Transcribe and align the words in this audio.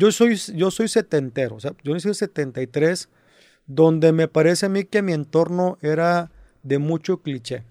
yo 0.00 0.10
soy, 0.10 0.36
yo 0.36 0.70
soy 0.70 0.88
setentero, 0.88 1.56
o 1.56 1.60
sea, 1.60 1.74
yo 1.84 1.92
nací 1.92 2.08
en 2.08 2.14
73, 2.14 3.08
donde 3.66 4.12
me 4.12 4.28
parece 4.28 4.66
a 4.66 4.68
mí 4.70 4.84
que 4.84 5.02
mi 5.02 5.12
entorno 5.12 5.78
era 5.82 6.30
de 6.62 6.78
mucho 6.78 7.18
cliché. 7.18 7.64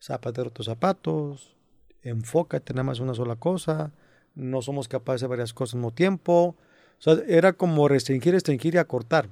Zapatero 0.00 0.50
tus 0.50 0.66
zapatos, 0.66 1.56
enfócate 2.02 2.74
nada 2.74 2.84
más 2.84 3.00
una 3.00 3.14
sola 3.14 3.36
cosa, 3.36 3.90
no 4.34 4.60
somos 4.60 4.86
capaces 4.86 5.22
de 5.22 5.28
varias 5.28 5.54
cosas 5.54 5.74
al 5.74 5.80
mismo 5.80 5.92
tiempo. 5.92 6.56
O 6.98 7.02
sea, 7.02 7.16
era 7.26 7.54
como 7.54 7.88
restringir, 7.88 8.34
restringir 8.34 8.74
y 8.74 8.78
acortar. 8.78 9.28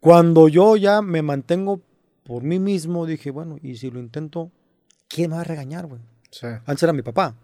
Cuando 0.00 0.48
yo 0.48 0.76
ya 0.76 1.02
me 1.02 1.22
mantengo 1.22 1.80
por 2.24 2.42
mí 2.42 2.58
mismo, 2.58 3.06
dije, 3.06 3.30
bueno, 3.30 3.58
y 3.62 3.76
si 3.76 3.90
lo 3.90 4.00
intento, 4.00 4.50
¿quién 5.08 5.30
me 5.30 5.36
va 5.36 5.42
a 5.42 5.44
regañar, 5.44 5.86
güey? 5.86 6.00
Antes 6.66 6.82
era 6.82 6.92
mi 6.92 7.02
papá. 7.02 7.34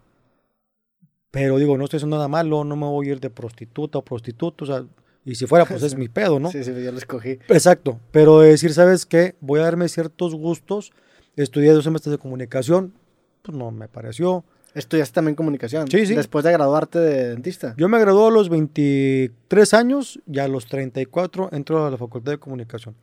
Pero 1.30 1.58
digo, 1.58 1.76
no 1.76 1.84
estoy 1.84 1.98
haciendo 1.98 2.16
nada 2.16 2.28
malo, 2.28 2.64
no 2.64 2.76
me 2.76 2.86
voy 2.86 3.08
a 3.08 3.12
ir 3.12 3.20
de 3.20 3.30
prostituta 3.30 3.98
o 3.98 4.04
prostituto, 4.04 4.64
o 4.64 4.66
sea, 4.66 4.84
y 5.24 5.34
si 5.34 5.46
fuera, 5.46 5.66
pues 5.66 5.82
es 5.82 5.94
mi 5.94 6.08
pedo, 6.08 6.40
¿no? 6.40 6.50
Sí, 6.52 6.64
sí, 6.64 6.72
yo 6.72 6.90
lo 6.90 6.98
escogí. 6.98 7.38
Exacto, 7.48 8.00
pero 8.12 8.40
decir, 8.40 8.72
¿sabes 8.72 9.04
qué? 9.04 9.36
Voy 9.40 9.60
a 9.60 9.64
darme 9.64 9.88
ciertos 9.88 10.34
gustos. 10.34 10.92
Estudié 11.36 11.70
dos 11.72 11.84
semestres 11.84 12.12
de 12.12 12.18
comunicación, 12.18 12.94
pues 13.42 13.56
no 13.56 13.70
me 13.70 13.88
pareció. 13.88 14.44
¿Estudiaste 14.74 15.14
también 15.14 15.34
comunicación? 15.34 15.88
Sí, 15.90 16.06
sí. 16.06 16.14
Después 16.14 16.44
de 16.44 16.52
graduarte 16.52 16.98
de 16.98 17.28
dentista. 17.28 17.74
Yo 17.76 17.88
me 17.88 17.98
gradué 17.98 18.28
a 18.28 18.30
los 18.30 18.48
23 18.48 19.74
años 19.74 20.20
y 20.26 20.38
a 20.38 20.48
los 20.48 20.66
34 20.66 21.50
entro 21.52 21.86
a 21.86 21.90
la 21.90 21.96
facultad 21.96 22.32
de 22.32 22.38
comunicación. 22.38 22.94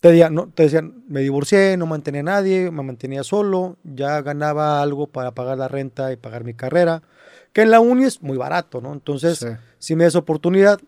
Te, 0.00 0.30
no, 0.30 0.48
te 0.48 0.64
decían, 0.64 1.04
me 1.08 1.20
divorcié, 1.20 1.76
no 1.76 1.86
mantenía 1.86 2.20
a 2.20 2.24
nadie, 2.24 2.70
me 2.70 2.82
mantenía 2.82 3.24
solo, 3.24 3.76
ya 3.82 4.22
ganaba 4.22 4.80
algo 4.80 5.08
para 5.08 5.32
pagar 5.32 5.58
la 5.58 5.66
renta 5.66 6.12
y 6.12 6.16
pagar 6.16 6.44
mi 6.44 6.54
carrera, 6.54 7.02
que 7.58 7.62
en 7.62 7.72
la 7.72 7.80
uni 7.80 8.04
es 8.04 8.22
muy 8.22 8.38
barato, 8.38 8.80
¿no? 8.80 8.92
Entonces, 8.92 9.44
si 9.80 9.96
me 9.96 10.04
das 10.04 10.14
oportunidad, 10.14 10.80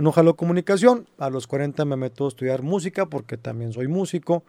no 0.00 0.10
jalo 0.10 0.36
comunicación, 0.36 1.06
a 1.18 1.28
los 1.28 1.46
40 1.46 1.84
me 1.84 1.96
meto 1.96 2.24
a 2.24 2.28
estudiar 2.28 2.62
música 2.62 3.04
porque 3.04 3.36
también 3.36 3.74
soy 3.74 3.88
músico. 3.88 4.42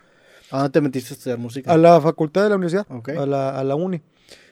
¿A 0.52 0.60
dónde 0.60 0.72
te 0.72 0.80
metiste 0.80 1.10
a 1.10 1.18
estudiar 1.18 1.38
música? 1.38 1.74
A 1.74 1.76
la 1.76 2.00
facultad 2.00 2.44
de 2.44 2.50
la 2.52 2.56
universidad, 2.56 2.88
a, 2.90 3.26
la, 3.26 3.60
a 3.60 3.62
la 3.66 3.76
uni. 3.76 4.02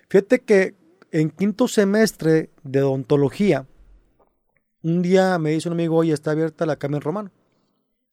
Fíjate 0.09 0.41
que 0.41 0.75
en 1.13 1.29
quinto 1.29 1.69
semestre 1.69 2.49
de 2.63 2.83
odontología, 2.83 3.67
un 4.81 5.01
día 5.01 5.39
me 5.39 5.51
dice 5.51 5.69
un 5.69 5.75
amigo, 5.75 5.95
oye, 5.95 6.11
está 6.11 6.31
abierta 6.31 6.65
la 6.65 6.75
Carmen 6.75 6.99
Romano. 6.99 7.31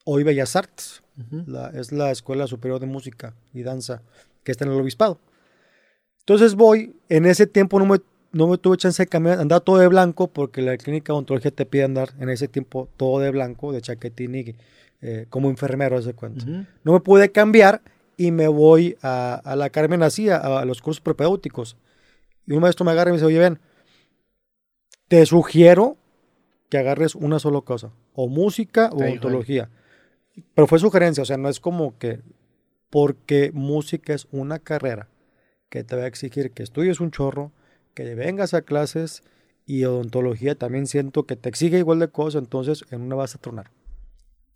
Hoy 0.05 0.23
Bellas 0.23 0.55
Artes. 0.55 1.03
es 1.75 1.91
la 1.91 2.13
Escuela 2.13 2.47
Superior 2.47 2.79
de 2.79 2.87
Música 2.87 3.35
y 3.53 3.65
Danza 3.65 4.03
que 4.45 4.53
está 4.53 4.67
en 4.67 4.71
el 4.71 4.81
Obispado. 4.81 5.19
Entonces 6.21 6.55
voy, 6.55 6.95
en 7.09 7.27
ese 7.27 7.49
tiempo 7.49 7.81
no 7.81 7.87
me, 7.87 7.99
no 8.33 8.47
me 8.47 8.59
tuve 8.59 8.77
chance 8.77 9.03
de 9.03 9.07
cambiar, 9.07 9.41
andar 9.41 9.61
todo 9.61 9.79
de 9.79 9.89
blanco 9.89 10.29
porque 10.29 10.63
la 10.63 10.77
clínica 10.77 11.13
de 11.13 11.15
odontología 11.15 11.51
te 11.51 11.67
pide 11.67 11.85
andar 11.85 12.11
en 12.19 12.29
ese 12.31 12.49
tiempo 12.49 12.89
todo 12.97 13.21
de 13.21 13.31
blanco, 13.31 13.73
de 13.73 13.81
chaquetín 13.81 14.35
y 14.35 14.55
eh, 15.03 15.27
como 15.31 15.49
enfermero, 15.51 15.99
ese 15.99 16.15
cuento. 16.15 16.45
No 16.85 16.93
me 16.93 17.01
pude 17.01 17.33
cambiar 17.33 17.83
y 18.17 18.33
me 18.33 18.49
voy 18.49 18.97
a, 19.03 19.55
la 19.57 19.71
Carmen 19.71 20.03
así, 20.03 20.29
a, 20.29 20.65
los 20.65 20.83
cursos 20.83 21.01
propedéuticos. 21.01 21.77
Y 22.47 22.53
un 22.53 22.61
maestro 22.61 22.85
me 22.85 22.93
agarra 22.93 23.11
y 23.11 23.13
me 23.13 23.17
dice, 23.17 23.27
oye, 23.27 23.39
ven, 23.39 23.59
te 25.09 25.25
sugiero 25.25 25.97
que 26.69 26.79
agarres 26.79 27.15
una 27.15 27.39
sola 27.39 27.63
cosa, 27.63 27.93
o 28.13 28.29
música 28.29 28.91
o 28.93 28.99
ontología. 28.99 29.71
Pero 30.55 30.67
fue 30.67 30.79
sugerencia, 30.79 31.23
o 31.23 31.27
sea, 31.27 31.37
no 31.37 31.49
es 31.49 31.61
como 31.61 31.99
que, 31.99 32.21
porque 32.91 33.51
música 33.55 34.13
es 34.13 34.29
una 34.31 34.59
carrera 34.59 35.09
que 35.69 35.83
te 35.83 35.97
va 35.97 36.03
a 36.03 36.07
exigir 36.07 36.53
que 36.53 36.63
estudies 36.63 37.01
un 37.01 37.11
chorro, 37.11 37.53
que 37.95 38.15
vengas 38.15 38.55
a 38.55 38.63
clases 38.63 39.23
y 39.67 39.85
odontología 39.85 40.55
también 40.55 40.87
siento 40.87 41.25
que 41.25 41.37
te 41.37 41.49
exige 41.49 41.79
igual 41.79 41.99
de 41.99 42.09
cosas, 42.09 42.43
entonces 42.43 42.85
en 42.91 43.03
una 43.03 43.17
vas 43.17 43.35
a 43.35 43.39
tronar. 43.39 43.71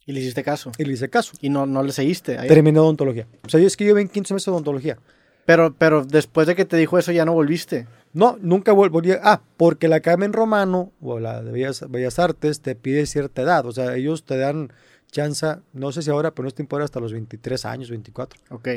¿Y 0.07 0.13
le 0.13 0.21
hiciste 0.21 0.43
caso? 0.43 0.73
Y 0.77 0.85
le 0.85 0.93
hice 0.93 1.09
caso. 1.09 1.33
¿Y 1.41 1.49
no, 1.49 1.67
no 1.67 1.83
le 1.83 1.93
seguiste? 1.93 2.37
Terminé 2.37 2.79
odontología. 2.79 3.27
O 3.47 3.49
sea, 3.49 3.61
yo 3.61 3.67
es 3.67 3.77
que 3.77 3.87
yo 3.87 3.97
en 3.97 4.09
15 4.09 4.35
meses 4.35 4.47
de 4.47 4.53
odontología. 4.53 4.99
Pero, 5.47 5.75
pero 5.75 6.05
después 6.05 6.47
de 6.47 6.55
que 6.55 6.65
te 6.65 6.77
dijo 6.77 6.99
eso 6.99 7.13
ya 7.13 7.25
no 7.25 7.33
volviste. 7.33 7.87
No, 8.13 8.39
nunca 8.41 8.73
volví. 8.73 9.13
Ah, 9.23 9.43
porque 9.57 9.89
la 9.89 10.01
Carmen 10.01 10.33
Romano 10.33 10.93
o 11.01 11.19
la 11.19 11.43
de 11.43 11.53
Bellas, 11.53 12.19
Artes 12.19 12.61
te 12.61 12.75
pide 12.75 13.07
cierta 13.07 13.43
edad. 13.43 13.67
O 13.67 13.73
sea, 13.73 13.97
ellos 13.97 14.25
te 14.25 14.39
dan 14.39 14.73
chance, 15.11 15.47
no 15.73 15.93
sé 15.93 16.03
si 16.03 16.11
ahora, 16.11 16.33
pero 16.33 16.45
no 16.45 16.49
es 16.49 16.55
tiempo 16.55 16.77
hasta 16.77 17.01
los 17.01 17.13
23 17.13 17.65
años, 17.65 17.91
24. 17.91 18.41
Ok. 18.51 18.69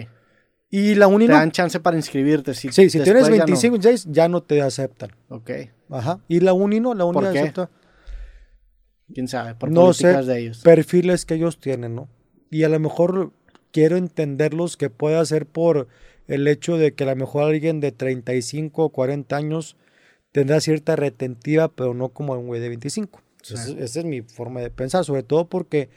Y 0.69 0.95
la 0.95 1.07
uni 1.07 1.27
Te 1.27 1.33
dan 1.33 1.51
chance 1.51 1.79
para 1.79 1.95
inscribirte. 1.95 2.53
Si 2.53 2.71
sí, 2.71 2.89
si 2.89 2.99
tienes 2.99 3.29
25, 3.29 3.77
ya 3.77 3.91
no. 3.91 3.97
ya 4.11 4.27
no 4.27 4.43
te 4.43 4.61
aceptan. 4.61 5.11
Ok. 5.29 5.51
Ajá. 5.89 6.19
Y 6.27 6.41
la 6.41 6.53
uni 6.53 6.79
no, 6.79 6.93
la 6.93 7.05
uni 7.05 7.13
¿Por 7.15 7.25
acepta. 7.27 7.69
¿Quién 9.13 9.27
sabe? 9.29 9.55
Por 9.55 9.71
no 9.71 9.85
políticas 9.85 10.25
sé, 10.25 10.31
de 10.31 10.39
ellos. 10.39 10.61
perfiles 10.63 11.25
que 11.25 11.35
ellos 11.35 11.59
tienen, 11.59 11.95
¿no? 11.95 12.09
Y 12.49 12.63
a 12.63 12.69
lo 12.69 12.79
mejor 12.79 13.31
quiero 13.71 13.95
entenderlos 13.95 14.75
que 14.75 14.89
pueda 14.89 15.23
ser 15.25 15.45
por 15.45 15.87
el 16.27 16.47
hecho 16.47 16.77
de 16.77 16.93
que 16.93 17.05
a 17.05 17.07
lo 17.07 17.15
mejor 17.15 17.45
alguien 17.45 17.79
de 17.79 17.93
35 17.93 18.83
o 18.83 18.89
40 18.89 19.35
años 19.35 19.77
tendrá 20.33 20.59
cierta 20.59 20.97
retentiva, 20.97 21.69
pero 21.69 21.93
no 21.93 22.09
como 22.09 22.33
un 22.33 22.47
güey 22.47 22.59
de 22.59 22.67
25. 22.69 23.21
esa 23.43 23.99
es 23.99 24.05
mi 24.05 24.21
forma 24.21 24.59
de 24.59 24.69
pensar, 24.69 25.05
sobre 25.05 25.23
todo 25.23 25.47
porque 25.47 25.89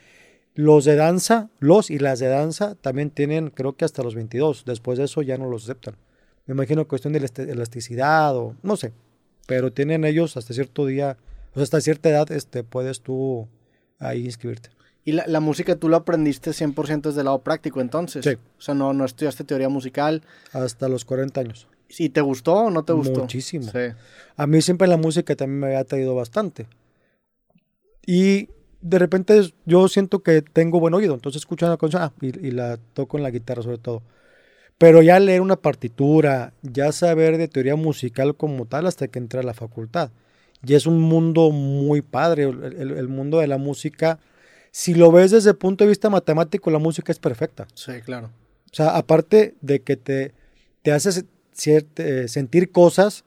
los 0.53 0.85
de 0.85 0.95
danza, 0.95 1.49
los 1.59 1.89
y 1.89 1.99
las 1.99 2.19
de 2.19 2.27
danza 2.27 2.75
también 2.75 3.09
tienen, 3.09 3.49
creo 3.49 3.73
que 3.73 3.85
hasta 3.85 4.03
los 4.03 4.15
22. 4.15 4.65
Después 4.65 4.97
de 4.97 5.05
eso 5.05 5.21
ya 5.21 5.37
no 5.37 5.49
los 5.49 5.63
aceptan. 5.63 5.95
Me 6.45 6.53
imagino 6.53 6.87
cuestión 6.87 7.13
de 7.13 7.19
elasticidad 7.19 8.35
o 8.35 8.55
no 8.63 8.75
sé, 8.75 8.91
pero 9.47 9.71
tienen 9.71 10.03
ellos 10.03 10.35
hasta 10.37 10.53
cierto 10.53 10.85
día, 10.85 11.17
o 11.51 11.55
sea, 11.55 11.63
hasta 11.63 11.81
cierta 11.81 12.09
edad 12.09 12.31
este, 12.31 12.63
puedes 12.63 13.01
tú 13.01 13.47
ahí 13.99 14.25
inscribirte. 14.25 14.69
¿Y 15.03 15.13
la, 15.13 15.39
música 15.39 15.75
tú 15.75 15.89
lo 15.89 15.97
aprendiste 15.97 16.51
100% 16.51 17.01
desde 17.01 17.21
el 17.21 17.25
lado 17.25 17.39
práctico 17.39 17.81
entonces? 17.81 18.23
Sí. 18.23 18.35
O 18.57 18.61
sea, 18.61 18.75
no, 18.75 18.93
no 18.93 19.03
estudiaste 19.03 19.43
teoría 19.43 19.67
musical. 19.67 20.21
Hasta 20.53 20.87
los 20.89 21.05
40 21.05 21.41
años. 21.41 21.67
¿Y 21.97 22.09
te 22.09 22.21
gustó 22.21 22.53
o 22.53 22.69
no 22.69 22.83
te 22.83 22.93
gustó? 22.93 23.21
Muchísimo. 23.21 23.71
Sí. 23.71 23.95
A 24.35 24.47
mí 24.47 24.61
siempre 24.61 24.87
la 24.87 24.97
música 24.97 25.35
también 25.35 25.59
me 25.59 25.67
había 25.67 25.83
traído 25.85 26.13
bastante. 26.13 26.67
Y 28.05 28.49
de 28.81 28.99
repente 28.99 29.53
yo 29.65 29.87
siento 29.87 30.23
que 30.23 30.41
tengo 30.41 30.79
buen 30.79 30.93
oído, 30.93 31.13
entonces 31.13 31.41
escucho 31.41 31.65
una 31.65 31.77
canción 31.77 32.03
ah, 32.03 32.13
y, 32.21 32.51
la 32.51 32.77
toco 32.93 33.17
en 33.17 33.23
la 33.23 33.31
guitarra 33.31 33.61
sobre 33.61 33.77
todo. 33.77 34.03
Pero 34.77 35.01
ya 35.01 35.19
leer 35.19 35.41
una 35.41 35.57
partitura, 35.57 36.53
ya 36.63 36.91
saber 36.91 37.37
de 37.37 37.47
teoría 37.47 37.75
musical 37.75 38.35
como 38.35 38.65
tal 38.65 38.87
hasta 38.87 39.07
que 39.07 39.19
entré 39.19 39.39
a 39.39 39.43
la 39.43 39.53
facultad. 39.53 40.11
Y 40.65 40.73
es 40.73 40.87
un 40.87 40.99
mundo 40.99 41.51
muy 41.51 42.01
padre, 42.01 42.43
el 42.43 43.07
mundo 43.07 43.39
de 43.39 43.47
la 43.47 43.57
música 43.57 44.19
si 44.71 44.93
lo 44.93 45.11
ves 45.11 45.31
desde 45.31 45.51
el 45.51 45.57
punto 45.57 45.83
de 45.83 45.89
vista 45.89 46.09
matemático, 46.09 46.71
la 46.71 46.79
música 46.79 47.11
es 47.11 47.19
perfecta. 47.19 47.67
Sí, 47.73 48.01
claro. 48.03 48.31
O 48.71 48.75
sea, 48.75 48.95
aparte 48.95 49.55
de 49.59 49.81
que 49.81 49.97
te, 49.97 50.33
te 50.81 50.93
hace 50.93 51.25
eh, 51.65 52.27
sentir 52.29 52.71
cosas, 52.71 53.25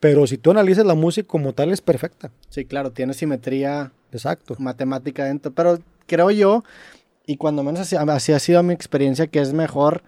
pero 0.00 0.26
si 0.26 0.38
tú 0.38 0.50
analizas 0.50 0.86
la 0.86 0.94
música 0.94 1.28
como 1.28 1.52
tal, 1.52 1.70
es 1.70 1.82
perfecta. 1.82 2.32
Sí, 2.48 2.64
claro, 2.64 2.92
tiene 2.92 3.12
simetría 3.12 3.92
Exacto. 4.16 4.56
matemática 4.58 5.24
dentro. 5.24 5.52
Pero 5.52 5.78
creo 6.06 6.30
yo, 6.30 6.64
y 7.26 7.36
cuando 7.36 7.62
menos 7.62 7.80
así, 7.80 7.96
así 7.96 8.32
ha 8.32 8.38
sido 8.38 8.62
mi 8.62 8.74
experiencia, 8.74 9.26
que 9.26 9.40
es 9.40 9.52
mejor 9.52 10.02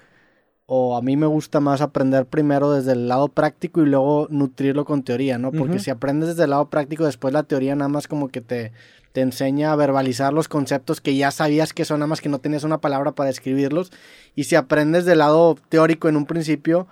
o 0.71 0.99
a 0.99 1.01
mí 1.01 1.17
me 1.17 1.27
gusta 1.27 1.61
más 1.61 1.81
aprender 1.81 2.27
primero 2.27 2.73
desde 2.73 2.93
el 2.93 3.09
lado 3.09 3.29
práctico 3.29 3.81
y 3.81 3.87
luego 3.87 4.27
nutrirlo 4.29 4.85
con 4.85 5.03
teoría, 5.03 5.39
¿no? 5.39 5.51
Porque 5.51 5.79
si 5.79 5.91
aprendes 5.91 6.29
desde 6.29 6.45
el 6.45 6.51
lado 6.51 6.69
práctico, 6.69 7.07
después 7.07 7.33
la 7.33 7.43
teoría 7.43 7.75
nada 7.75 7.89
más 7.89 8.07
como 8.07 8.29
que 8.29 8.43
te, 8.43 8.73
te 9.13 9.23
enseña 9.23 9.73
a 9.73 9.77
verbalizar 9.77 10.35
los 10.35 10.47
conceptos 10.47 11.01
que 11.01 11.17
ya 11.17 11.31
sabías 11.31 11.73
que 11.73 11.87
son, 11.87 12.01
nada 12.01 12.09
más 12.09 12.21
que 12.21 12.29
no 12.29 12.39
tenías 12.39 12.65
una 12.65 12.83
palabra 12.83 13.13
para 13.13 13.29
describirlos. 13.29 13.91
Y 14.35 14.45
si 14.45 14.57
aprendes 14.57 15.07
del 15.07 15.21
lado 15.21 15.57
teórico 15.71 16.07
en 16.11 16.19
un 16.19 16.27
principio, 16.27 16.87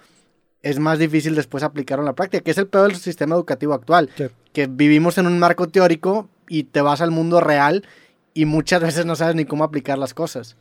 es 0.63 0.79
más 0.79 0.99
difícil 0.99 1.35
después 1.35 1.63
aplicarlo 1.63 2.03
en 2.03 2.07
la 2.07 2.15
práctica, 2.15 2.43
que 2.43 2.53
es 2.53 2.59
el 2.59 2.69
peor 2.69 2.89
del 2.89 2.97
sistema 2.97 3.35
educativo 3.35 3.75
actual, 3.75 4.09
que 4.55 4.67
vivimos 4.69 5.19
en 5.19 5.27
un 5.27 5.39
marco 5.39 5.69
teórico 5.69 6.31
y 6.49 6.65
te 6.65 6.81
vas 6.81 7.01
al 7.01 7.11
mundo 7.11 7.41
real 7.41 7.87
y 8.35 8.45
muchas 8.45 8.83
veces 8.83 9.07
no 9.07 9.17
sabes 9.17 9.35
ni 9.35 9.45
cómo 9.45 9.65
aplicar 9.65 9.99
las 9.99 10.15
cosas. 10.15 10.57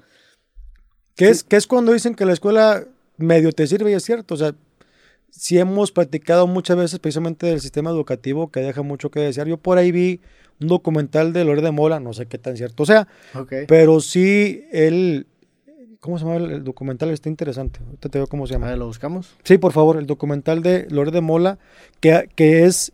¿Qué, 1.16 1.30
es, 1.30 1.44
¿Qué 1.44 1.56
es 1.56 1.68
cuando 1.68 1.94
dicen 1.94 2.16
que 2.16 2.26
la 2.26 2.34
escuela 2.34 2.86
medio 3.18 3.52
te 3.52 3.68
sirve 3.68 3.92
y 3.92 3.94
es 3.94 4.04
cierto. 4.04 4.34
O 4.34 4.38
sea, 4.38 4.54
si 5.30 5.58
hemos 5.58 5.92
practicado 5.92 6.48
muchas 6.48 6.78
veces 6.78 7.00
precisamente 7.00 7.48
del 7.48 7.62
sistema 7.62 7.90
educativo 7.90 8.52
que 8.52 8.62
deja 8.62 8.82
mucho 8.82 9.12
que 9.12 9.20
desear. 9.20 9.48
Yo 9.48 9.58
por 9.58 9.78
ahí 9.78 9.92
vi 9.92 10.22
un 10.62 10.68
documental 10.68 11.34
de 11.34 11.44
Lore 11.44 11.62
de 11.62 11.72
Mola, 11.72 12.00
no 12.00 12.14
sé 12.14 12.28
qué 12.28 12.38
tan 12.38 12.56
cierto 12.56 12.86
sea, 12.86 13.08
pero 13.68 14.00
sí 14.00 14.66
él, 14.72 15.28
¿cómo 16.00 16.18
se 16.18 16.26
llama 16.26 16.38
el, 16.38 16.64
documental? 16.64 17.10
Está 17.10 17.28
interesante. 17.28 17.82
Ahorita 17.86 18.10
te 18.10 18.20
veo 18.20 18.28
cómo 18.28 18.48
se 18.48 18.54
llama. 18.54 18.74
¿Lo 18.76 18.88
buscamos? 18.88 19.36
Sí, 19.44 19.58
por 19.58 19.74
favor, 19.74 19.98
el 19.98 20.08
documental 20.08 20.64
de 20.64 20.88
Lore 20.90 21.12
de 21.12 21.22
Mola, 21.22 21.60
que, 22.00 22.30
que 22.36 22.64
es, 22.64 22.94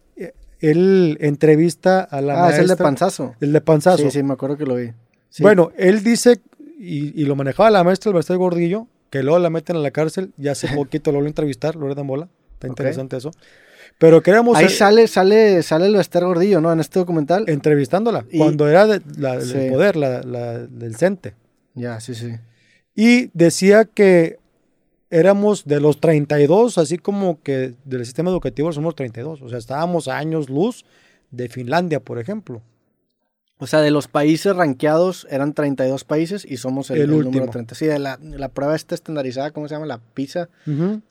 él 0.62 1.18
entrevista 1.19 2.02
a 2.02 2.22
la 2.22 2.46
Ah, 2.46 2.52
es 2.52 2.60
el 2.60 2.68
de 2.68 2.78
Panzazo. 2.78 3.36
El 3.42 3.52
de 3.52 3.62
Panzazo. 3.62 4.04
Sí, 4.04 4.12
sí, 4.12 4.24
me 4.24 4.34
acuerdo 4.34 4.58
que 4.58 4.66
lo 4.66 4.75
vi. 4.75 4.92
Bueno, 5.40 5.72
él 5.78 6.04
dice, 6.04 6.40
y, 6.80 7.25
lo 7.25 7.36
manejaba 7.36 7.69
la 7.72 7.84
maestra 7.84 8.12
el 8.12 8.38
Gordillo, 8.38 8.88
que 9.10 9.24
luego 9.24 9.40
la 9.40 9.50
meten 9.50 9.75
a 9.75 9.80
la 9.80 9.92
cárcel, 9.92 10.34
ya 10.38 10.54
hace 10.54 10.68
poquito 10.75 11.12
lo 11.12 11.19
voy 11.19 11.25
a 11.25 11.30
entrevistar, 11.30 11.75
Lorena 11.75 12.04
Mola, 12.04 12.30
está 12.54 12.68
interesante 12.68 13.18
eso. 13.18 13.31
Pero 13.98 14.24
queremos... 14.24 14.58
Ahí 14.58 14.69
sale, 14.69 15.08
sale, 15.08 15.62
sale 15.63 15.86
el 15.86 15.96
Esther 15.96 16.24
Gordillo, 16.24 16.60
¿no? 16.60 16.72
En 16.72 16.80
este 16.80 17.00
documental. 17.00 17.46
Entrevistándola, 17.48 18.25
cuando 18.36 18.68
era 18.68 18.88
de, 18.88 19.02
la, 19.18 19.38
del 19.38 19.72
poder, 19.72 19.96
la, 19.96 20.58
del 20.60 20.96
CENTE. 20.96 21.36
Ya, 21.75 22.00
sí, 22.00 22.16
sí. 22.16 22.31
Y 22.96 23.30
decía 23.34 23.86
que 23.86 24.40
éramos 25.12 25.66
de 25.66 25.80
los 25.80 26.00
32, 26.00 26.78
así 26.78 26.98
como 26.98 27.42
que 27.44 27.75
del 27.86 28.06
sistema 28.06 28.31
educativo 28.31 28.72
somos 28.72 28.96
32. 28.96 29.42
O 29.42 29.50
sea, 29.50 29.60
estábamos 29.60 30.08
a 30.08 30.18
años 30.18 30.50
luz 30.50 30.86
de 31.30 31.50
Finlandia, 31.50 32.00
por 32.00 32.18
ejemplo. 32.18 32.62
O 33.60 33.68
sea, 33.68 33.81
de 33.81 33.92
los 33.92 34.08
países 34.08 34.56
rankeados 34.56 35.28
eran 35.30 35.54
32 35.54 36.04
países 36.04 36.46
y 36.50 36.58
somos 36.58 36.90
el, 36.90 37.08
número 37.08 37.48
30. 37.48 37.75
Sí, 37.75 37.86
de 37.86 38.00
la, 38.00 38.18
la, 38.19 38.50
prueba 38.50 38.75
esta 38.75 38.96
estandarizada, 38.96 39.52
¿cómo 39.52 39.68
se 39.68 39.75
llama? 39.75 39.86
La 39.86 40.00
PISA, 40.00 40.50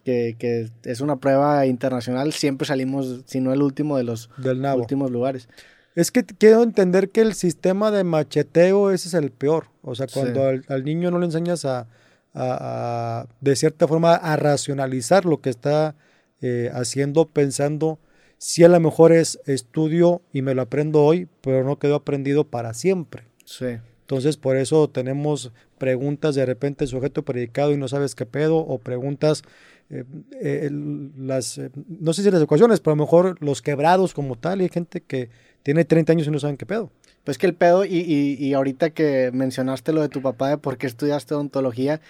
que, 0.05 0.35
que, 0.37 0.69
es 0.83 1.01
una 1.01 1.15
prueba 1.17 1.65
internacional. 1.67 2.33
Siempre 2.33 2.67
salimos, 2.67 3.23
si 3.27 3.41
no 3.41 3.53
el 3.53 3.63
último, 3.63 3.99
de 3.99 4.03
los 4.03 4.31
últimos 4.77 5.13
lugares. 5.13 5.49
Es 5.95 6.11
que 6.11 6.25
quiero 6.25 6.65
entender 6.65 7.11
que 7.11 7.21
el 7.21 7.35
sistema 7.35 7.93
de 7.93 8.03
macheteo 8.03 8.91
ese 8.91 9.07
es 9.07 9.15
el 9.15 9.31
peor. 9.31 9.67
O 9.83 9.95
sea, 9.95 10.09
cuando 10.13 10.49
al, 10.49 10.85
niño 10.85 11.13
no 11.13 11.21
le 11.21 11.27
enseñas 11.27 11.65
a, 11.65 11.87
a, 12.35 13.27
de 13.41 13.57
cierta 13.57 13.89
forma, 13.89 14.15
a 14.15 14.37
racionalizar 14.37 15.25
lo 15.25 15.41
que 15.41 15.51
está 15.51 15.95
eh, 16.41 16.71
haciendo, 16.73 17.27
pensando 17.27 17.99
si 18.39 18.65
a 18.65 18.69
lo 18.69 18.81
mejor 18.81 19.13
es 19.13 19.39
estudio 19.47 20.23
y 20.33 20.41
me 20.43 20.55
lo 20.55 20.63
aprendo 20.63 21.05
hoy, 21.05 21.29
pero 21.43 21.63
no 21.63 21.79
quedó 21.79 21.97
aprendido 21.97 22.45
para 22.45 22.73
siempre. 22.73 23.25
Sí. 23.45 23.67
Entonces, 24.01 24.37
por 24.39 24.57
eso 24.57 24.89
tenemos 24.89 25.53
preguntas 25.79 26.35
de 26.35 26.47
repente 26.47 26.87
sujeto 26.87 27.23
predicado 27.23 27.73
y 27.73 27.77
no 27.77 27.87
sabes 27.87 28.15
qué 28.15 28.27
pedo, 28.27 28.57
o 28.57 28.79
preguntas, 28.79 29.43
eh, 29.91 30.05
eh, 30.41 30.71
las, 31.19 31.61
no 31.87 32.13
sé 32.13 32.23
si 32.23 32.31
las 32.31 32.43
ecuaciones, 32.43 32.81
pero 32.81 32.95
a 32.95 32.97
lo 32.97 33.05
mejor 33.05 33.37
los 33.41 33.61
quebrados 33.61 34.15
como 34.15 34.37
tal, 34.37 34.61
y 34.61 34.65
hay 34.65 34.71
gente 34.71 35.03
que 35.03 35.29
tiene 35.63 35.85
30 35.85 36.13
años 36.13 36.27
y 36.27 36.31
no 36.31 36.39
saben 36.39 36.57
qué 36.57 36.67
pedo. 36.67 36.91
Pues 37.25 37.39
que 37.39 37.47
el 37.47 37.55
pedo, 37.55 37.85
y, 37.85 37.99
y, 37.99 38.35
y 38.39 38.55
ahorita 38.55 38.91
que 38.91 39.31
mencionaste 39.33 39.93
lo 39.93 40.03
de 40.03 40.09
tu 40.09 40.23
papá 40.23 40.49
de 40.49 40.59
por 40.59 40.79
qué 40.79 40.87
estudiaste 40.87 41.35
odontología, 41.35 42.01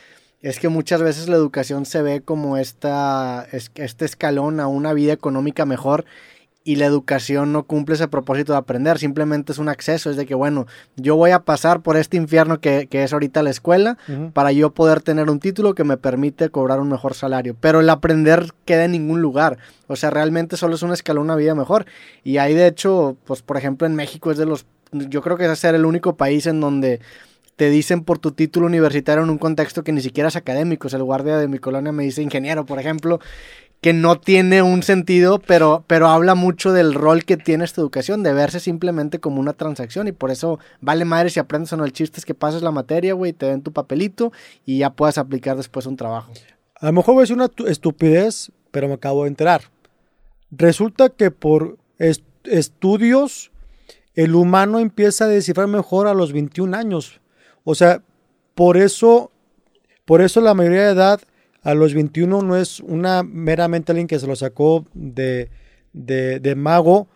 es 0.43 0.59
que 0.59 0.69
muchas 0.69 1.03
veces 1.03 1.29
la 1.29 1.37
educación 1.37 1.85
se 1.85 2.03
ve 2.03 2.23
como 2.23 2.57
esta, 2.57 3.47
este 3.53 4.05
escalón 4.05 4.61
a 4.61 4.69
una 4.69 4.93
vida 4.93 5.13
económica 5.13 5.67
mejor 5.67 6.05
y 6.71 6.77
la 6.77 6.87
educación 6.87 7.53
no 7.53 7.65
cumple 7.65 7.97
ese 7.97 8.07
propósito 8.07 8.53
de 8.53 8.59
aprender, 8.59 8.97
simplemente 8.97 9.51
es 9.51 9.59
un 9.59 9.69
acceso, 9.69 10.09
es 10.09 10.17
de 10.17 10.25
que, 10.25 10.37
bueno, 10.37 10.69
yo 10.95 11.17
voy 11.17 11.33
a 11.33 11.41
pasar 11.41 11.81
por 11.81 11.97
este 11.97 12.17
infierno 12.17 12.61
que, 12.61 12.87
es 12.89 13.13
ahorita 13.13 13.43
la 13.43 13.51
escuela 13.51 13.99
para 14.35 14.53
yo 14.53 14.73
poder 14.73 15.01
tener 15.01 15.31
un 15.31 15.41
título 15.41 15.75
que 15.75 15.83
me 15.83 15.97
permite 15.97 16.49
cobrar 16.49 16.79
un 16.79 16.89
mejor 16.89 17.15
salario, 17.15 17.57
pero 17.59 17.81
el 17.81 17.91
aprender 17.91 18.53
queda 18.67 18.85
en 18.85 18.93
ningún 18.93 19.21
lugar, 19.21 19.59
o 19.89 19.97
sea, 19.97 20.11
realmente 20.11 20.57
solo 20.57 20.77
es 20.77 20.83
un 20.85 20.93
escalón 20.93 21.23
a 21.23 21.35
una 21.35 21.37
vida 21.37 21.57
mejor, 21.57 21.87
y 22.23 22.37
ahí 22.37 22.55
de 22.55 22.69
hecho, 22.69 23.17
pues 23.25 23.43
por 23.43 23.57
ejemplo 23.57 23.89
en 23.89 23.97
México 23.97 24.31
es 24.31 24.39
de 24.39 24.47
los, 24.47 24.65
yo 24.93 25.23
creo 25.23 25.37
que 25.37 25.51
es 25.51 25.59
ser 25.59 25.75
el 25.75 25.85
único 25.85 26.17
país 26.17 26.47
en 26.47 26.61
donde 26.61 27.01
te 27.57 27.69
dicen 27.69 28.05
por 28.05 28.19
tu 28.19 28.31
título 28.31 28.67
universitario 28.67 29.25
en 29.25 29.29
un 29.29 29.39
contexto 29.39 29.83
que 29.83 29.93
ni 29.93 30.01
siquiera 30.01 30.29
es 30.29 30.37
académico. 30.37 30.87
O 30.87 30.91
sea, 30.91 30.97
el 30.97 31.05
guardia 31.05 31.37
de 31.37 31.47
mi 31.47 31.59
colonia 31.59 31.93
me 31.93 32.05
dice 32.05 32.23
ingeniero, 32.23 32.65
por 32.65 32.79
ejemplo, 32.79 33.21
que 33.81 33.95
no 33.95 34.21
tiene 34.21 34.63
un 34.63 34.83
sentido, 34.83 35.39
pero, 35.39 35.85
pero 35.87 36.09
habla 36.09 36.35
mucho 36.35 36.73
del 36.73 36.93
rol 36.93 37.25
que 37.25 37.39
tiene 37.39 37.65
esta 37.65 37.81
educación, 37.81 38.23
de 38.23 38.35
verse 38.35 38.61
simplemente 38.61 39.21
como 39.21 39.41
una 39.41 39.55
transacción. 39.55 40.07
Y 40.07 40.13
por 40.13 40.31
eso 40.31 40.59
vale 40.81 41.07
madre 41.07 41.31
si 41.31 41.41
aprendes 41.41 41.73
o 41.73 41.77
no. 41.79 41.85
El 41.85 41.93
chiste 41.93 42.21
es 42.21 42.27
que 42.27 42.35
pases 42.35 42.63
la 42.63 42.71
materia, 42.71 43.15
güey, 43.15 43.33
te 43.33 43.47
den 43.47 43.63
tu 43.63 43.73
papelito 43.73 44.33
y 44.67 44.79
ya 44.79 44.91
puedas 44.91 45.17
aplicar 45.17 45.57
después 45.57 45.87
un 45.87 45.97
trabajo. 45.97 46.33
A 46.75 46.87
lo 46.87 46.93
mejor 46.93 47.23
es 47.23 47.31
una 47.31 47.49
estupidez, 47.67 48.53
pero 48.71 48.87
me 48.87 48.95
acabo 48.95 49.23
de 49.25 49.29
enterar. 49.29 49.63
Resulta 50.51 51.09
que 51.09 51.31
por 51.31 51.79
estudios 52.45 53.51
el 54.15 54.35
humano 54.35 54.79
empieza 54.79 55.25
a 55.25 55.29
descifrar 55.29 55.69
mejor 55.69 56.07
a 56.07 56.15
los 56.15 56.33
21 56.33 56.77
años. 56.77 57.21
O 57.65 57.75
sea, 57.75 58.03
por 58.55 58.77
eso, 58.77 59.31
por 60.05 60.21
eso 60.21 60.41
la 60.43 60.53
mayoría 60.53 60.83
de 60.83 60.93
edad 60.93 61.21
a 61.63 61.75
los 61.75 61.95
21 61.95 62.43
no 62.43 62.57
es 62.57 62.81
una 62.81 63.23
meramente 63.23 63.93
alguien 63.93 64.09
que 64.09 64.19
se 64.19 64.27
lo 64.27 64.37
sacó 64.37 64.87
de, 64.95 65.51
de, 65.93 66.55
mago. 66.57 67.09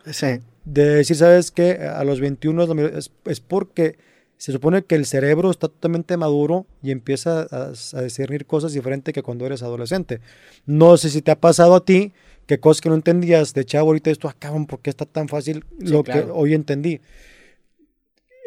De 0.65 0.85
decir, 0.87 1.17
¿sabes 1.17 1.51
qué? 1.51 1.73
A 1.73 2.05
los 2.05 2.21
21 2.21 2.65
es, 2.97 3.11
es, 3.25 3.41
porque 3.41 3.99
se 4.37 4.53
supone 4.53 4.85
que 4.85 4.95
el 4.95 5.07
cerebro 5.07 5.51
está 5.51 5.69
totalmente 5.69 6.17
maduro 6.17 6.67
y 6.83 6.91
empieza 6.91 7.47
a, 7.51 7.73
a, 7.93 8.03
discernir 8.03 8.47
cosas 8.47 8.73
diferentes 8.73 9.15
que 9.15 9.23
cuando 9.23 9.47
eres 9.47 9.63
adolescente. 9.63 10.21
No 10.67 10.97
sé 10.97 11.11
si 11.11 11.23
te 11.23 11.31
ha 11.31 11.41
pasado 11.41 11.75
a 11.75 11.85
ti 11.85 12.13
que 12.47 12.61
cosas 12.61 12.81
que 12.83 12.91
no 12.91 12.95
entendías 12.95 13.55
de 13.55 13.65
chavo 13.65 13.89
ahorita 13.89 14.11
esto 14.11 14.29
acaban 14.29 14.67
porque 14.67 14.91
está 14.91 15.07
tan 15.07 15.29
fácil 15.29 15.65
lo 15.79 16.05
que 16.05 16.27
hoy 16.33 16.55
entendí. 16.55 17.01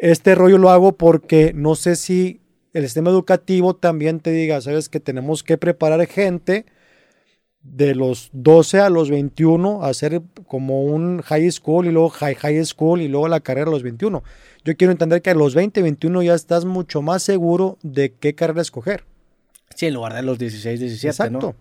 Este 0.00 0.36
rollo 0.36 0.58
lo 0.58 0.70
hago 0.70 0.92
porque 0.92 1.52
no 1.52 1.74
sé 1.74 1.96
si 1.96 2.40
el 2.78 2.84
sistema 2.84 3.10
educativo 3.10 3.74
también 3.74 4.20
te 4.20 4.30
diga, 4.30 4.60
sabes 4.60 4.88
que 4.88 5.00
tenemos 5.00 5.42
que 5.42 5.58
preparar 5.58 6.06
gente 6.06 6.64
de 7.62 7.94
los 7.94 8.30
12 8.32 8.78
a 8.78 8.88
los 8.88 9.10
21 9.10 9.82
a 9.82 9.88
hacer 9.88 10.22
como 10.46 10.84
un 10.84 11.20
high 11.22 11.50
school 11.50 11.86
y 11.86 11.90
luego 11.90 12.08
high, 12.10 12.36
high 12.36 12.64
school 12.64 13.00
y 13.02 13.08
luego 13.08 13.26
la 13.26 13.40
carrera 13.40 13.68
a 13.68 13.72
los 13.72 13.82
21. 13.82 14.22
Yo 14.64 14.76
quiero 14.76 14.92
entender 14.92 15.22
que 15.22 15.30
a 15.30 15.34
los 15.34 15.54
20, 15.54 15.82
21 15.82 16.22
ya 16.22 16.34
estás 16.34 16.64
mucho 16.64 17.02
más 17.02 17.22
seguro 17.22 17.78
de 17.82 18.12
qué 18.14 18.34
carrera 18.34 18.62
escoger. 18.62 19.04
Sí, 19.74 19.86
en 19.86 19.94
lugar 19.94 20.14
de 20.14 20.22
los 20.22 20.38
16, 20.38 20.80
17, 20.80 21.08
Exacto. 21.08 21.54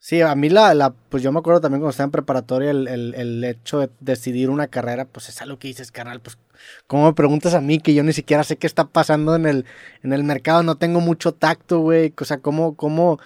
Sí, 0.00 0.20
a 0.20 0.34
mí 0.36 0.48
la, 0.48 0.74
la, 0.74 0.90
pues 0.90 1.22
yo 1.24 1.32
me 1.32 1.40
acuerdo 1.40 1.60
también 1.60 1.80
cuando 1.80 1.90
estaba 1.90 2.06
en 2.06 2.12
preparatoria 2.12 2.70
el, 2.70 2.86
el, 2.86 3.14
el, 3.14 3.44
hecho 3.44 3.80
de 3.80 3.90
decidir 3.98 4.48
una 4.48 4.68
carrera, 4.68 5.04
pues 5.06 5.28
es 5.28 5.42
algo 5.42 5.58
que 5.58 5.68
dices, 5.68 5.90
carnal, 5.90 6.20
pues 6.20 6.38
¿cómo 6.86 7.06
me 7.06 7.14
preguntas 7.14 7.52
a 7.54 7.60
mí 7.60 7.80
que 7.80 7.94
yo 7.94 8.04
ni 8.04 8.12
siquiera 8.12 8.44
sé 8.44 8.56
qué 8.56 8.68
está 8.68 8.84
pasando 8.84 9.34
en 9.34 9.46
el, 9.46 9.64
en 10.04 10.12
el 10.12 10.22
mercado? 10.22 10.62
No 10.62 10.76
tengo 10.76 11.00
mucho 11.00 11.32
tacto, 11.34 11.80
güey, 11.80 12.14
o 12.18 12.24
sea, 12.24 12.38
¿cómo, 12.38 12.76
cómo, 12.76 13.18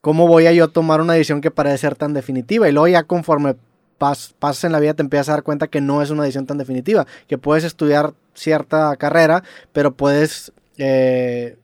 ¿cómo 0.00 0.26
voy 0.26 0.46
a 0.46 0.52
yo 0.52 0.68
tomar 0.68 1.00
una 1.02 1.14
decisión 1.14 1.42
que 1.42 1.50
parece 1.50 1.78
ser 1.78 1.96
tan 1.96 2.14
definitiva? 2.14 2.68
Y 2.68 2.72
luego 2.72 2.88
ya 2.88 3.04
conforme 3.04 3.56
pas, 3.98 4.34
pasas 4.38 4.64
en 4.64 4.72
la 4.72 4.80
vida 4.80 4.94
te 4.94 5.02
empiezas 5.02 5.28
a 5.28 5.32
dar 5.32 5.42
cuenta 5.42 5.68
que 5.68 5.82
no 5.82 6.02
es 6.02 6.10
una 6.10 6.22
decisión 6.22 6.46
tan 6.46 6.58
definitiva, 6.58 7.06
que 7.28 7.38
puedes 7.38 7.64
estudiar 7.64 8.14
cierta 8.34 8.96
carrera, 8.96 9.44
pero 9.72 9.94
puedes... 9.94 10.52
Eh, 10.78 11.58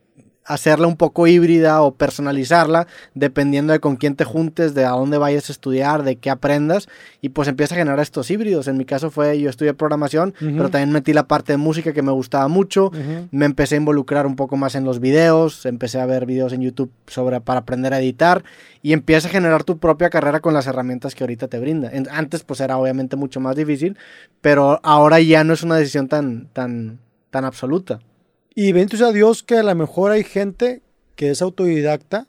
hacerla 0.46 0.86
un 0.86 0.96
poco 0.96 1.26
híbrida 1.26 1.82
o 1.82 1.94
personalizarla 1.94 2.86
dependiendo 3.14 3.72
de 3.72 3.80
con 3.80 3.96
quién 3.96 4.16
te 4.16 4.24
juntes, 4.24 4.74
de 4.74 4.84
a 4.84 4.90
dónde 4.90 5.18
vayas 5.18 5.48
a 5.48 5.52
estudiar, 5.52 6.02
de 6.02 6.16
qué 6.16 6.30
aprendas 6.30 6.88
y 7.20 7.30
pues 7.30 7.48
empieza 7.48 7.74
a 7.74 7.78
generar 7.78 8.00
estos 8.00 8.30
híbridos. 8.30 8.68
En 8.68 8.76
mi 8.76 8.84
caso 8.84 9.10
fue 9.10 9.38
yo 9.40 9.50
estudié 9.50 9.74
programación, 9.74 10.34
pero 10.38 10.70
también 10.70 10.92
metí 10.92 11.12
la 11.12 11.26
parte 11.26 11.52
de 11.52 11.56
música 11.58 11.92
que 11.92 12.02
me 12.02 12.12
gustaba 12.12 12.48
mucho, 12.48 12.90
me 13.30 13.44
empecé 13.44 13.74
a 13.74 13.78
involucrar 13.78 14.26
un 14.26 14.36
poco 14.36 14.56
más 14.56 14.74
en 14.74 14.84
los 14.84 15.00
videos, 15.00 15.66
empecé 15.66 16.00
a 16.00 16.06
ver 16.06 16.26
videos 16.26 16.52
en 16.52 16.62
YouTube 16.62 16.90
sobre 17.06 17.40
para 17.40 17.60
aprender 17.60 17.92
a 17.92 17.98
editar 17.98 18.44
y 18.82 18.92
empieza 18.92 19.28
a 19.28 19.30
generar 19.30 19.64
tu 19.64 19.78
propia 19.78 20.10
carrera 20.10 20.40
con 20.40 20.54
las 20.54 20.66
herramientas 20.66 21.14
que 21.14 21.24
ahorita 21.24 21.48
te 21.48 21.58
brinda. 21.58 21.90
Antes 22.10 22.44
pues 22.44 22.60
era 22.60 22.78
obviamente 22.78 23.16
mucho 23.16 23.40
más 23.40 23.56
difícil, 23.56 23.96
pero 24.40 24.80
ahora 24.82 25.20
ya 25.20 25.44
no 25.44 25.54
es 25.54 25.62
una 25.62 25.76
decisión 25.76 26.08
tan 26.08 26.48
tan 26.52 27.00
tan 27.30 27.44
absoluta. 27.44 27.98
Y 28.58 28.72
bendito 28.72 28.96
sea 28.96 29.12
Dios 29.12 29.42
que 29.42 29.58
a 29.58 29.62
lo 29.62 29.74
mejor 29.74 30.12
hay 30.12 30.24
gente 30.24 30.80
que 31.14 31.28
es 31.30 31.42
autodidacta 31.42 32.26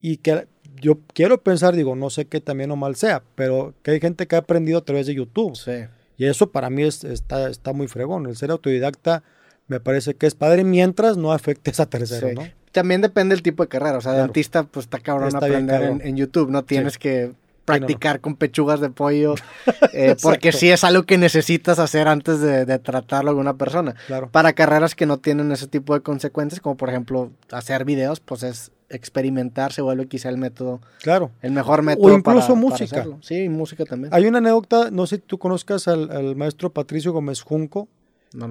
y 0.00 0.16
que 0.16 0.48
yo 0.80 1.00
quiero 1.12 1.42
pensar, 1.42 1.76
digo, 1.76 1.94
no 1.94 2.08
sé 2.08 2.24
qué 2.24 2.40
también 2.40 2.70
o 2.70 2.76
mal 2.76 2.96
sea, 2.96 3.22
pero 3.34 3.74
que 3.82 3.90
hay 3.90 4.00
gente 4.00 4.26
que 4.26 4.36
ha 4.36 4.40
aprendido 4.40 4.78
a 4.78 4.84
través 4.84 5.06
de 5.06 5.14
YouTube. 5.14 5.54
Sí. 5.54 5.84
Y 6.16 6.24
eso 6.24 6.50
para 6.50 6.70
mí 6.70 6.84
está, 6.84 7.50
está 7.50 7.74
muy 7.74 7.88
fregón. 7.88 8.24
El 8.24 8.36
ser 8.36 8.50
autodidacta 8.50 9.22
me 9.66 9.80
parece 9.80 10.14
que 10.14 10.26
es 10.26 10.34
padre 10.34 10.64
mientras 10.64 11.18
no 11.18 11.30
afectes 11.30 11.78
a 11.78 11.86
terceros, 11.86 12.32
¿no? 12.32 12.48
También 12.72 13.02
depende 13.02 13.34
del 13.34 13.42
tipo 13.42 13.62
de 13.62 13.68
carrera. 13.68 13.98
O 13.98 14.00
sea, 14.00 14.12
dentista, 14.12 14.64
pues 14.64 14.86
está 14.86 14.98
cabrón 14.98 15.36
aprender 15.36 16.00
En, 16.00 16.16
YouTube. 16.16 16.50
No 16.50 16.64
tienes 16.64 16.96
que 16.96 17.32
practicar 17.64 18.20
con 18.20 18.36
pechugas 18.36 18.80
de 18.80 18.90
pollo, 18.90 19.34
eh, 19.92 20.16
porque 20.22 20.52
sí 20.52 20.70
es 20.70 20.84
algo 20.84 21.04
que 21.04 21.18
necesitas 21.18 21.78
hacer 21.78 22.08
antes 22.08 22.40
de, 22.40 22.78
tratarlo 22.78 23.32
con 23.32 23.40
una 23.40 23.56
persona. 23.56 23.94
Para 24.30 24.52
carreras 24.52 24.94
que 24.94 25.06
no 25.06 25.18
tienen 25.18 25.50
ese 25.52 25.66
tipo 25.66 25.94
de 25.94 26.00
consecuencias, 26.00 26.60
como 26.60 26.76
por 26.76 26.90
ejemplo 26.90 27.30
hacer 27.50 27.84
videos, 27.84 28.20
pues 28.20 28.42
es 28.42 28.72
experimentar, 28.90 29.72
se 29.72 29.82
vuelve 29.82 30.06
quizá 30.06 30.28
el 30.28 30.38
método. 30.38 30.80
Claro. 31.02 31.30
El 31.40 31.52
mejor 31.52 31.82
método. 31.82 32.14
O 32.14 32.16
incluso 32.16 32.54
música. 32.54 33.06
sí, 33.20 33.48
música 33.48 33.84
también. 33.84 34.12
Hay 34.12 34.26
una 34.26 34.38
anécdota, 34.38 34.90
no 34.90 35.06
sé 35.06 35.16
si 35.16 35.22
tú 35.22 35.38
conozcas 35.38 35.88
al, 35.88 36.36
maestro 36.36 36.70
Patricio 36.70 37.12
Gómez 37.12 37.42
Junco, 37.42 37.88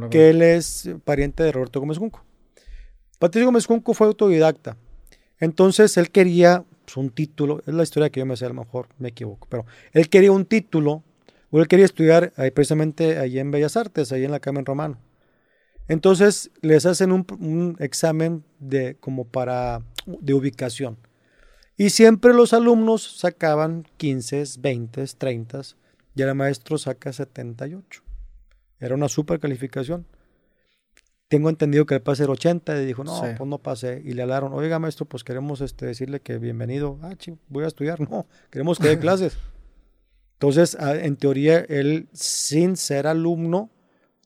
que 0.09 0.29
él 0.29 0.41
es 0.41 0.89
pariente 1.03 1.43
de 1.43 1.51
Roberto 1.51 1.79
Gómez 1.79 1.97
Junco. 1.97 2.23
Patricio 3.19 3.45
Gómez 3.45 3.65
Junco 3.65 3.93
fue 3.93 4.07
autodidacta. 4.07 4.75
Entonces 5.39 5.97
él 5.97 6.09
quería 6.09 6.63
pues, 6.85 6.97
un 6.97 7.09
título, 7.09 7.61
es 7.65 7.73
la 7.73 7.83
historia 7.83 8.09
que 8.09 8.19
yo 8.19 8.25
me 8.25 8.35
sé, 8.35 8.45
a 8.45 8.49
lo 8.49 8.55
mejor 8.55 8.87
me 8.99 9.09
equivoco, 9.09 9.47
pero 9.49 9.65
él 9.91 10.09
quería 10.09 10.31
un 10.31 10.45
título, 10.45 11.03
o 11.51 11.59
él 11.59 11.67
quería 11.67 11.85
estudiar 11.85 12.33
ahí, 12.35 12.51
precisamente 12.51 13.19
allí 13.19 13.39
en 13.39 13.51
Bellas 13.51 13.77
Artes, 13.77 14.11
ahí 14.11 14.25
en 14.25 14.31
la 14.31 14.39
Carmen 14.39 14.65
Romano. 14.65 14.97
Entonces 15.87 16.49
les 16.61 16.85
hacen 16.85 17.11
un, 17.11 17.75
examen 17.79 18.43
de 18.59 18.95
como 18.99 19.25
para 19.25 19.81
de 20.05 20.33
ubicación. 20.33 20.97
Y 21.75 21.89
siempre 21.89 22.33
los 22.33 22.53
alumnos 22.53 23.17
sacaban 23.17 23.85
15, 23.97 24.43
20, 24.59 25.05
30 25.17 25.61
y 26.15 26.21
el 26.21 26.35
maestro 26.35 26.77
saca 26.77 27.11
78. 27.11 28.01
Era 28.79 28.95
una 28.95 29.09
super 29.09 29.39
calificación. 29.39 30.05
Tengo 31.33 31.49
entendido 31.49 31.87
que 31.87 31.95
el 31.95 32.01
pase 32.03 32.25
era 32.25 32.33
80 32.33 32.79
y 32.79 32.85
dijo, 32.85 33.03
no, 33.03 33.19
pues 33.19 33.49
no 33.49 33.57
pasé. 33.57 34.03
Y 34.05 34.13
le 34.13 34.21
hablaron, 34.21 34.53
oiga 34.53 34.77
maestro, 34.77 35.07
pues 35.07 35.23
queremos 35.23 35.61
este, 35.61 35.87
decirle 35.87 36.19
que 36.19 36.37
bienvenido. 36.37 36.99
Ah, 37.01 37.15
ching, 37.17 37.39
voy 37.49 37.63
a 37.63 37.67
estudiar. 37.67 37.99
No, 38.07 38.27
queremos 38.51 38.77
que 38.77 38.89
dé 38.89 38.99
clases. 38.99 39.35
Entonces, 40.33 40.77
en 40.79 41.15
teoría, 41.15 41.65
él 41.69 42.07
sin 42.13 42.77
ser 42.77 43.07
alumno 43.07 43.71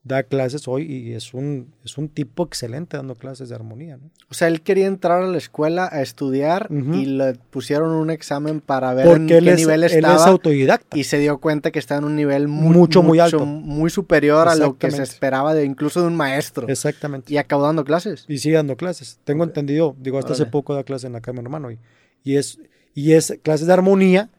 da 0.07 0.23
clases 0.23 0.67
hoy 0.67 0.83
y 0.83 1.13
es 1.13 1.33
un, 1.33 1.73
es 1.83 1.97
un 1.97 2.09
tipo 2.09 2.43
excelente 2.43 2.97
dando 2.97 3.15
clases 3.15 3.49
de 3.49 3.55
armonía. 3.55 3.97
¿no? 3.97 4.09
O 4.29 4.33
sea, 4.33 4.47
él 4.47 4.61
quería 4.61 4.87
entrar 4.87 5.21
a 5.21 5.27
la 5.27 5.37
escuela 5.37 5.89
a 5.91 6.01
estudiar 6.01 6.67
y 6.71 7.05
le 7.05 7.33
pusieron 7.49 7.91
un 7.91 8.09
examen 8.09 8.61
para 8.61 8.93
ver 8.93 9.07
en 9.07 9.27
qué 9.27 9.41
nivel 9.41 9.83
estaba. 9.83 10.13
Él 10.13 10.19
es 10.19 10.25
autodidacta. 10.25 10.97
Y 10.97 11.03
se 11.03 11.19
dio 11.19 11.39
cuenta 11.39 11.71
que 11.71 11.79
estaba 11.79 11.99
en 11.99 12.05
un 12.05 12.15
nivel 12.15 12.47
muy, 12.47 12.75
mucho, 12.75 13.03
muy 13.03 13.19
alto. 13.19 13.45
Muy 13.45 13.89
superior 13.89 14.47
a 14.47 14.55
lo 14.55 14.77
que 14.77 14.91
se 14.91 15.03
esperaba 15.03 15.53
de 15.53 15.65
incluso 15.65 16.01
de 16.01 16.07
un 16.07 16.15
maestro. 16.15 16.67
Exactamente. 16.67 17.33
Y 17.33 17.37
acabó 17.37 17.63
dando 17.63 17.83
clases. 17.83 18.25
Y 18.27 18.37
sigue 18.37 18.55
dando 18.55 18.77
clases. 18.77 19.19
Tengo 19.23 19.43
entendido, 19.43 19.95
digo, 19.99 20.17
hasta 20.17 20.33
hace 20.33 20.45
poco 20.45 20.73
da 20.73 20.83
clase 20.83 21.07
en 21.07 21.13
la 21.13 21.21
Carmen 21.21 21.45
Romano. 21.45 21.71
Y, 21.71 21.79
y, 22.23 22.37
es, 22.37 22.59
y 22.93 23.13
es 23.13 23.37
clases 23.43 23.67
de 23.67 23.73
armonía 23.73 24.29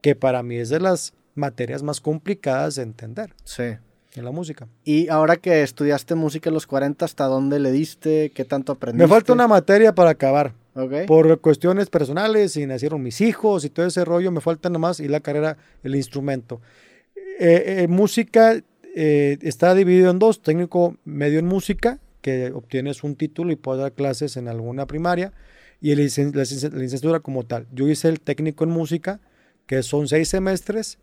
que 0.00 0.14
para 0.14 0.42
mí 0.42 0.56
es 0.56 0.68
de 0.68 0.80
las 0.80 1.14
materias 1.34 1.82
más 1.82 2.00
complicadas 2.00 2.76
de 2.76 2.82
entender. 2.82 3.34
Sí 3.44 3.76
en 4.16 4.24
la 4.24 4.32
música. 4.32 4.68
Y 4.84 5.08
ahora 5.08 5.36
que 5.36 5.62
estudiaste 5.62 6.14
música 6.14 6.50
en 6.50 6.54
los 6.54 6.66
40, 6.66 7.04
¿hasta 7.04 7.24
dónde 7.26 7.58
le 7.60 7.70
diste? 7.70 8.30
¿Qué 8.34 8.44
tanto 8.44 8.72
aprendiste? 8.72 9.06
Me 9.06 9.08
falta 9.08 9.32
una 9.32 9.48
materia 9.48 9.94
para 9.94 10.10
acabar. 10.10 10.52
Por 11.06 11.40
cuestiones 11.40 11.88
personales, 11.88 12.54
y 12.58 12.66
nacieron 12.66 13.02
mis 13.02 13.22
hijos 13.22 13.64
y 13.64 13.70
todo 13.70 13.86
ese 13.86 14.04
rollo, 14.04 14.30
me 14.30 14.42
falta 14.42 14.68
nomás 14.68 15.00
y 15.00 15.08
la 15.08 15.20
carrera, 15.20 15.56
el 15.82 15.96
instrumento. 15.96 16.60
Eh, 17.38 17.84
eh, 17.84 17.88
música 17.88 18.60
eh, 18.94 19.38
está 19.40 19.74
dividido 19.74 20.10
en 20.10 20.18
dos, 20.18 20.42
técnico 20.42 20.96
medio 21.06 21.38
en 21.38 21.46
música, 21.46 21.98
que 22.20 22.52
obtienes 22.52 23.04
un 23.04 23.16
título 23.16 23.52
y 23.52 23.56
puedes 23.56 23.80
dar 23.80 23.92
clases 23.92 24.36
en 24.36 24.48
alguna 24.48 24.86
primaria, 24.86 25.32
y 25.80 25.94
la 25.94 26.02
licenciatura 26.02 27.20
como 27.20 27.44
tal. 27.44 27.66
Yo 27.72 27.88
hice 27.88 28.08
el 28.08 28.20
técnico 28.20 28.64
en 28.64 28.70
música, 28.70 29.20
que 29.66 29.82
son 29.82 30.08
seis 30.08 30.28
semestres, 30.28 30.98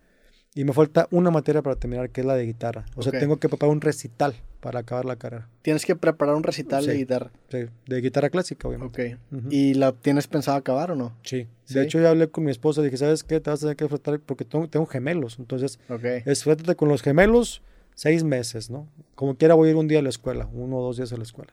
y 0.55 0.63
me 0.63 0.73
falta 0.73 1.07
una 1.11 1.31
materia 1.31 1.61
para 1.61 1.75
terminar, 1.75 2.09
que 2.09 2.21
es 2.21 2.27
la 2.27 2.35
de 2.35 2.45
guitarra. 2.45 2.85
O 2.95 3.01
sea, 3.01 3.11
tengo 3.11 3.37
que 3.37 3.49
preparar 3.49 3.71
un 3.73 3.81
recital 3.81 4.35
para 4.59 4.79
acabar 4.79 5.03
la 5.05 5.15
carrera. 5.15 5.49
Tienes 5.61 5.85
que 5.85 5.95
preparar 5.95 6.35
un 6.35 6.43
recital 6.43 6.85
de 6.85 6.95
guitarra. 6.95 7.31
Sí, 7.49 7.65
de 7.87 8.01
guitarra 8.01 8.29
clásica, 8.29 8.67
obviamente. 8.67 9.17
Ok. 9.31 9.49
¿Y 9.49 9.73
la 9.73 9.91
tienes 9.91 10.27
pensado 10.27 10.57
acabar 10.57 10.91
o 10.91 10.95
no? 10.95 11.13
Sí. 11.23 11.47
De 11.69 11.83
hecho, 11.83 11.99
ya 11.99 12.09
hablé 12.09 12.29
con 12.29 12.43
mi 12.43 12.51
esposa 12.51 12.81
y 12.81 12.85
dije, 12.85 12.97
¿sabes 12.97 13.23
qué? 13.23 13.39
Te 13.39 13.49
vas 13.49 13.59
a 13.59 13.61
tener 13.61 13.75
que 13.75 13.85
enfrentar 13.85 14.19
porque 14.19 14.45
tengo, 14.45 14.85
gemelos. 14.85 15.39
Entonces, 15.39 15.79
okay. 15.89 16.23
con 16.75 16.87
los 16.87 17.01
gemelos 17.01 17.61
seis 17.95 18.23
meses, 18.23 18.69
¿no? 18.69 18.87
Como 19.15 19.35
quiera 19.35 19.55
voy 19.55 19.69
a 19.69 19.71
ir 19.71 19.77
un 19.77 19.87
día 19.87 19.99
a 19.99 20.01
la 20.01 20.09
escuela, 20.09 20.49
uno 20.53 20.77
o 20.77 20.83
dos 20.83 20.97
días 20.97 21.11
a 21.13 21.17
la 21.17 21.23
escuela. 21.23 21.51